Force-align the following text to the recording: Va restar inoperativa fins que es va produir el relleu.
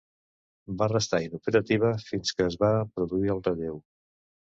Va 0.77 0.85
restar 0.93 1.19
inoperativa 1.25 1.91
fins 2.05 2.35
que 2.39 2.47
es 2.53 2.57
va 2.65 2.71
produir 2.95 3.31
el 3.35 3.43
relleu. 3.49 3.79